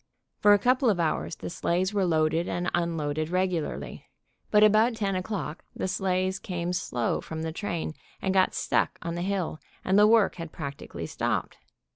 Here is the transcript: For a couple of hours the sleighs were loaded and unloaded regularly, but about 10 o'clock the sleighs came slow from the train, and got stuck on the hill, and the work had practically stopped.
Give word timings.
For 0.39 0.53
a 0.53 0.57
couple 0.57 0.89
of 0.89 0.99
hours 0.99 1.35
the 1.35 1.49
sleighs 1.51 1.93
were 1.93 2.05
loaded 2.07 2.47
and 2.49 2.71
unloaded 2.73 3.29
regularly, 3.29 4.07
but 4.49 4.63
about 4.63 4.95
10 4.95 5.15
o'clock 5.15 5.63
the 5.75 5.87
sleighs 5.87 6.39
came 6.39 6.73
slow 6.73 7.21
from 7.21 7.43
the 7.43 7.51
train, 7.51 7.93
and 8.19 8.33
got 8.33 8.55
stuck 8.55 8.97
on 9.03 9.13
the 9.13 9.21
hill, 9.21 9.59
and 9.85 9.99
the 9.99 10.07
work 10.07 10.37
had 10.37 10.51
practically 10.51 11.05
stopped. 11.05 11.59